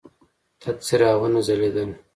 [0.61, 1.89] تت څراغونه ځلېدل.